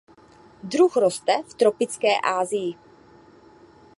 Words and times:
Druh 0.63 0.93
roste 0.97 1.43
v 1.49 1.53
tropické 1.53 2.09
Asii. 2.23 2.73